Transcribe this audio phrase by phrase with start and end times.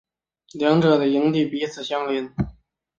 [0.53, 2.33] 两者的营区彼此相邻。